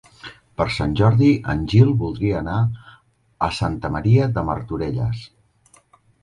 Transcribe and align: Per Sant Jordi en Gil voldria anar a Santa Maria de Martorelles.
Per 0.59 0.65
Sant 0.75 0.93
Jordi 1.01 1.27
en 1.53 1.61
Gil 1.73 1.91
voldria 2.03 2.39
anar 2.39 2.55
a 3.49 3.51
Santa 3.59 3.93
Maria 3.99 4.31
de 4.39 4.45
Martorelles. 4.49 5.23